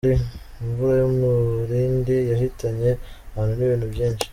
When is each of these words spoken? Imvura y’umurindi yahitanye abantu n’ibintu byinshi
Imvura 0.63 0.93
y’umurindi 1.01 2.15
yahitanye 2.31 2.89
abantu 3.33 3.53
n’ibintu 3.55 3.87
byinshi 3.93 4.25